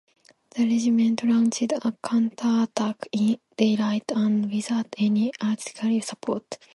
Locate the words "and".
4.15-4.51